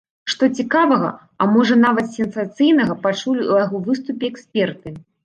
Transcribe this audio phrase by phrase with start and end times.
[0.33, 1.11] Што цікавага,
[1.43, 4.97] а можа, нават сенсацыйнага пачулі ў яго выступе эксперты?